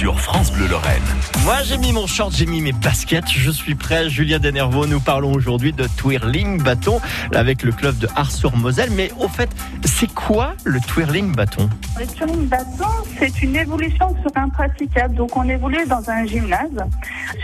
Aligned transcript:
sur 0.00 0.18
France 0.18 0.50
Bleu 0.50 0.66
Lorraine. 0.66 1.02
Moi 1.44 1.56
j'ai 1.62 1.76
mis 1.76 1.92
mon 1.92 2.06
short, 2.06 2.32
j'ai 2.34 2.46
mis 2.46 2.62
mes 2.62 2.72
baskets, 2.72 3.28
je 3.28 3.50
suis 3.50 3.74
prêt. 3.74 4.08
Julien 4.08 4.38
Denervaux, 4.38 4.86
nous 4.86 4.98
parlons 4.98 5.30
aujourd'hui 5.30 5.74
de 5.74 5.86
twirling 5.98 6.62
bâton 6.62 7.02
avec 7.34 7.62
le 7.62 7.70
club 7.70 7.98
de 7.98 8.08
Ars-sur-Moselle. 8.16 8.88
Mais 8.96 9.10
au 9.20 9.28
fait, 9.28 9.50
c'est 9.84 10.10
quoi 10.10 10.54
le 10.64 10.80
twirling 10.80 11.36
bâton? 11.36 11.68
Le 11.98 12.06
twirling 12.06 12.46
bâton, 12.46 12.88
c'est 13.18 13.42
une 13.42 13.54
évolution 13.56 14.16
sur 14.22 14.30
un 14.36 14.48
praticable. 14.48 15.16
Donc 15.16 15.36
on 15.36 15.46
évolue 15.46 15.84
dans 15.86 16.08
un 16.08 16.24
gymnase 16.24 16.82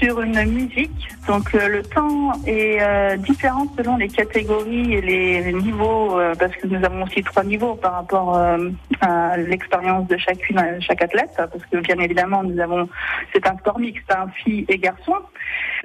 sur 0.01 0.23
une 0.23 0.43
musique. 0.47 1.09
Donc 1.29 1.55
euh, 1.55 1.69
le 1.69 1.83
temps 1.83 2.33
est 2.47 2.79
euh, 2.81 3.19
différent 3.19 3.67
selon 3.77 3.99
les 3.99 4.09
catégories 4.09 4.95
et 4.95 5.03
les 5.03 5.53
niveaux, 5.53 6.19
euh, 6.19 6.35
parce 6.39 6.53
que 6.53 6.69
nous 6.69 6.83
avons 6.83 7.03
aussi 7.03 7.23
trois 7.23 7.45
niveaux 7.45 7.75
par 7.75 7.95
rapport 7.95 8.35
euh, 8.37 8.71
à 9.03 9.37
l'expérience 9.37 10.09
de 10.09 10.17
chacune, 10.17 10.63
chaque 10.81 11.03
athlète, 11.03 11.33
parce 11.37 11.65
que 11.71 11.79
bien 11.79 11.99
évidemment 11.99 12.45
nous 12.47 12.61
avons, 12.61 12.89
c'est 13.33 13.47
un 13.47 13.57
sport 13.59 13.79
mixte, 13.79 14.11
un 14.13 14.29
filles 14.29 14.65
et 14.69 14.79
garçons. 14.79 15.23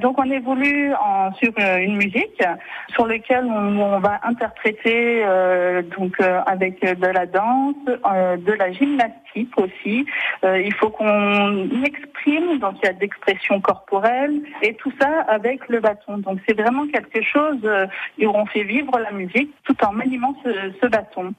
Donc 0.02 0.18
on 0.20 0.30
évolue 0.30 0.94
en, 0.94 1.34
sur 1.36 1.52
euh, 1.60 1.78
une 1.78 1.98
musique 1.98 2.44
sur 2.94 3.06
lequel 3.06 3.46
on, 3.46 3.80
on 3.80 4.00
va 4.00 4.20
interpréter 4.24 5.24
euh, 5.26 5.82
donc 5.98 6.20
euh, 6.20 6.42
avec 6.46 6.82
de 6.82 7.08
la 7.08 7.26
danse, 7.26 7.76
euh, 7.88 8.38
de 8.38 8.54
la 8.54 8.72
gymnastique 8.72 9.54
aussi. 9.58 10.06
Il 10.44 10.74
faut 10.74 10.90
qu'on 10.90 11.70
exprime, 11.84 12.60
donc 12.60 12.76
il 12.82 12.86
y 12.86 12.90
a 12.90 12.94
d'expression 12.94 13.62
corporelle 13.62 14.42
et 14.62 14.74
tout 14.76 14.92
ça 15.00 15.22
avec 15.28 15.68
le 15.70 15.80
bâton. 15.80 16.18
Donc 16.18 16.40
c'est 16.48 16.60
vraiment 16.60 16.86
quelque 16.88 17.22
chose 17.22 17.62
où 18.20 18.28
on 18.28 18.46
fait 18.48 18.64
vivre 18.64 19.00
la 19.00 19.12
musique 19.12 19.52
tout 19.64 19.76
en 19.86 19.94
maniement 19.94 20.36
ce, 20.44 20.50
ce 20.82 20.88
bâton. 20.88 21.34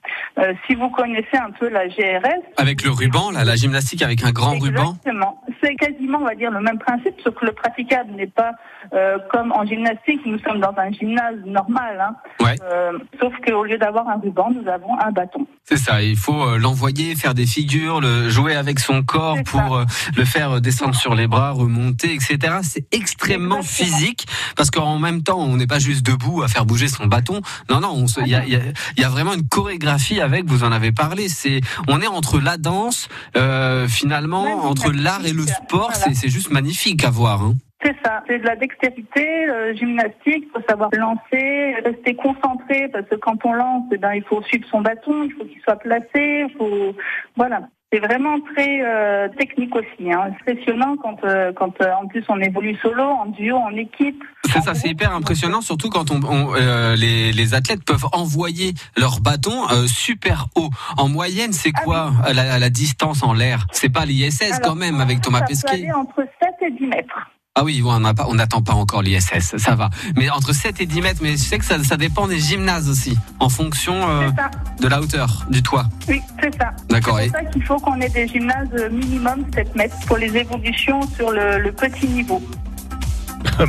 Si 0.66 0.74
vous 0.74 0.88
connaissez 0.88 1.36
un 1.36 1.50
peu 1.50 1.68
la 1.68 1.88
GRS, 1.88 2.42
Avec 2.56 2.82
le 2.82 2.90
ruban, 2.90 3.30
là, 3.30 3.44
la 3.44 3.56
gymnastique 3.56 4.02
avec 4.02 4.24
un 4.24 4.32
grand 4.32 4.58
ruban. 4.58 4.94
Exactement. 4.94 5.42
C'est 5.62 5.74
quasiment, 5.74 6.18
on 6.18 6.24
va 6.24 6.34
dire, 6.34 6.50
le 6.50 6.60
même 6.60 6.78
principe, 6.78 7.20
sauf 7.22 7.34
que 7.34 7.44
le 7.44 7.52
praticable 7.52 8.12
n'est 8.12 8.26
pas 8.26 8.51
euh, 8.92 9.18
comme 9.30 9.52
en 9.52 9.64
gymnastique. 9.64 10.20
Nous 10.26 10.38
sommes 10.40 10.60
dans 10.60 10.74
un 10.76 10.90
gymnase 10.90 11.36
normal, 11.46 12.00
hein. 12.00 12.14
Ouais. 12.44 12.56
Euh, 12.62 12.98
sauf 13.20 13.32
qu'au 13.46 13.64
lieu 13.64 13.78
d'avoir 13.78 14.08
un 14.08 14.18
ruban, 14.18 14.50
nous 14.50 14.68
avons 14.68 14.98
un 14.98 15.10
bâton. 15.12 15.46
C'est 15.64 15.76
ça, 15.76 16.02
il 16.02 16.16
faut 16.16 16.42
euh, 16.42 16.58
l'envoyer, 16.58 17.14
faire 17.14 17.34
des 17.34 17.46
figures, 17.46 18.00
le 18.00 18.28
jouer 18.28 18.54
avec 18.56 18.80
son 18.80 19.02
corps 19.02 19.38
pour 19.44 19.76
euh, 19.76 19.84
le 20.16 20.24
faire 20.24 20.60
descendre 20.60 20.94
sur 20.94 21.14
les 21.14 21.26
bras, 21.28 21.52
remonter, 21.52 22.12
etc. 22.14 22.58
C'est 22.62 22.84
extrêmement 22.92 23.58
Exactement. 23.58 23.62
physique 23.98 24.26
parce 24.56 24.70
qu'en 24.70 24.98
même 24.98 25.22
temps, 25.22 25.38
on 25.38 25.56
n'est 25.56 25.66
pas 25.68 25.78
juste 25.78 26.04
debout 26.04 26.42
à 26.42 26.48
faire 26.48 26.66
bouger 26.66 26.88
son 26.88 27.06
bâton. 27.06 27.40
Non, 27.70 27.80
non, 27.80 28.04
il 28.20 28.28
y 28.28 28.34
a, 28.34 28.44
il 28.44 28.52
y 28.52 28.56
a- 28.56 28.60
il 28.96 29.02
y 29.02 29.04
a 29.04 29.08
vraiment 29.08 29.34
une 29.34 29.46
chorégraphie 29.48 30.20
avec. 30.20 30.44
Vous 30.46 30.64
en 30.64 30.72
avez 30.72 30.92
parlé. 30.92 31.28
C'est, 31.28 31.60
on 31.88 32.00
est 32.00 32.06
entre 32.08 32.40
la 32.40 32.56
danse, 32.56 33.08
euh, 33.36 33.86
finalement, 33.88 34.66
entre 34.66 34.90
l'art 34.92 35.24
et 35.24 35.32
le 35.32 35.46
sport. 35.46 35.90
voilà. 35.94 36.14
C'est 36.14 36.28
juste 36.28 36.50
magnifique 36.50 37.04
à 37.04 37.10
voir. 37.10 37.42
Hein. 37.42 37.54
C'est 37.82 37.96
ça, 38.04 38.22
c'est 38.28 38.38
de 38.38 38.46
la 38.46 38.54
dextérité 38.56 39.48
euh, 39.48 39.74
gymnastique, 39.74 40.44
il 40.46 40.50
faut 40.54 40.62
savoir 40.68 40.88
lancer, 40.92 41.74
rester 41.84 42.14
concentré, 42.14 42.88
parce 42.92 43.08
que 43.08 43.16
quand 43.16 43.44
on 43.44 43.52
lance, 43.54 43.84
eh 43.92 43.98
ben, 43.98 44.12
il 44.12 44.22
faut 44.22 44.40
suivre 44.42 44.66
son 44.70 44.82
bâton, 44.82 45.24
il 45.24 45.32
faut 45.32 45.44
qu'il 45.44 45.60
soit 45.62 45.76
placé, 45.76 46.46
il 46.48 46.54
faut... 46.56 46.94
Voilà. 47.36 47.62
C'est 47.92 47.98
vraiment 47.98 48.40
très 48.54 48.80
euh, 48.82 49.28
technique 49.38 49.74
aussi, 49.76 50.10
hein. 50.10 50.30
impressionnant 50.30 50.96
quand, 51.02 51.22
euh, 51.24 51.52
quand 51.52 51.78
euh, 51.82 51.92
en 52.02 52.06
plus 52.06 52.24
on 52.30 52.40
évolue 52.40 52.74
solo, 52.80 53.02
en 53.02 53.26
duo, 53.26 53.56
en 53.56 53.76
équipe. 53.76 54.22
C'est 54.44 54.62
ça, 54.62 54.72
c'est 54.72 54.88
hyper 54.88 55.14
impressionnant, 55.14 55.60
surtout 55.60 55.90
quand 55.90 56.10
on, 56.10 56.20
on, 56.24 56.54
euh, 56.54 56.96
les, 56.96 57.32
les 57.32 57.54
athlètes 57.54 57.84
peuvent 57.84 58.06
envoyer 58.12 58.72
leur 58.96 59.20
bâton 59.20 59.68
euh, 59.70 59.86
super 59.86 60.46
haut. 60.56 60.70
En 60.96 61.08
moyenne, 61.08 61.52
c'est 61.52 61.72
quoi 61.72 62.12
à 62.24 62.32
la, 62.32 62.58
la 62.58 62.70
distance 62.70 63.22
en 63.22 63.34
l'air? 63.34 63.66
C'est 63.72 63.92
pas 63.92 64.06
l'ISS 64.06 64.40
Alors, 64.42 64.60
quand 64.60 64.74
même 64.74 64.98
avec 65.00 65.20
Thomas 65.20 65.42
Pesquet. 65.42 65.92
entre 65.92 66.24
7 66.40 66.50
et 66.62 66.70
10 66.70 66.86
mètres. 66.86 67.30
Ah 67.54 67.64
oui, 67.64 67.82
on 67.84 68.00
n'a 68.00 68.14
pas, 68.14 68.24
on 68.30 68.34
n'attend 68.34 68.62
pas 68.62 68.72
encore 68.72 69.02
l'ISS, 69.02 69.56
ça 69.58 69.74
va. 69.74 69.90
Mais 70.16 70.30
entre 70.30 70.54
7 70.54 70.80
et 70.80 70.86
10 70.86 71.02
mètres, 71.02 71.20
mais 71.22 71.32
je 71.32 71.36
sais 71.36 71.58
que 71.58 71.66
ça, 71.66 71.76
ça 71.84 71.98
dépend 71.98 72.26
des 72.26 72.38
gymnases 72.38 72.88
aussi, 72.88 73.14
en 73.40 73.50
fonction 73.50 74.08
euh, 74.08 74.30
de 74.80 74.88
la 74.88 75.02
hauteur 75.02 75.44
du 75.50 75.62
toit. 75.62 75.84
oui, 76.08 76.22
c'est 76.42 76.56
ça. 76.56 76.70
D'accord. 76.88 77.18
C'est 77.18 77.26
Et 77.26 77.30
pour 77.30 77.38
ça 77.40 77.44
qu'il 77.44 77.62
faut 77.64 77.76
qu'on 77.76 78.00
ait 78.00 78.08
des 78.08 78.26
gymnases 78.26 78.70
minimum 78.90 79.44
7 79.54 79.76
mètres 79.76 79.96
pour 80.06 80.16
les 80.16 80.34
évolutions 80.34 81.02
sur 81.14 81.30
le, 81.30 81.58
le 81.58 81.72
petit 81.72 82.06
niveau. 82.06 82.42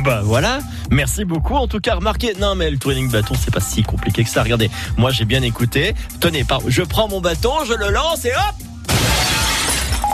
Bah 0.04 0.22
voilà, 0.24 0.60
merci 0.90 1.26
beaucoup. 1.26 1.54
En 1.56 1.66
tout 1.68 1.80
cas, 1.80 1.96
remarquez, 1.96 2.32
non 2.40 2.54
mais 2.54 2.70
le 2.70 2.78
twirling 2.78 3.10
bâton, 3.10 3.34
c'est 3.38 3.52
pas 3.52 3.60
si 3.60 3.82
compliqué 3.82 4.24
que 4.24 4.30
ça. 4.30 4.42
Regardez, 4.44 4.70
moi 4.96 5.10
j'ai 5.10 5.24
bien 5.26 5.42
écouté. 5.42 5.94
Tenez, 6.20 6.44
par- 6.44 6.62
je 6.68 6.80
prends 6.82 7.08
mon 7.08 7.20
bâton, 7.20 7.52
je 7.66 7.74
le 7.74 7.90
lance 7.90 8.24
et 8.24 8.30
hop 8.30 8.54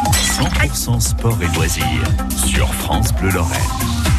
100% 0.09 1.01
sport 1.01 1.39
et 1.43 1.57
loisirs 1.57 1.85
sur 2.37 2.73
France 2.75 3.13
Bleu 3.15 3.31
Lorraine. 3.31 4.10